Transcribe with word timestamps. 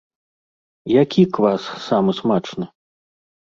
Які 1.01 1.23
квас 1.39 1.69
самы 1.87 2.19
смачны? 2.23 2.65